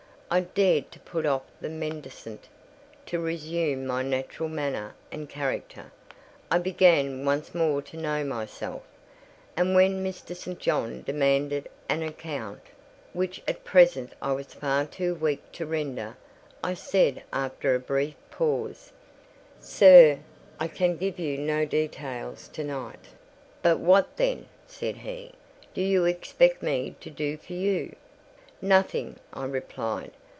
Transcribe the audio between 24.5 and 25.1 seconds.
said